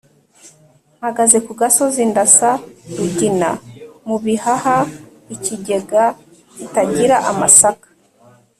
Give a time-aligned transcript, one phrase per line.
[0.97, 2.49] Mpagaze ku gasozi ndasa
[2.97, 3.49] Rugina
[4.07, 6.03] mu bihaha-Ikigega
[6.55, 7.87] kitagira amasaka.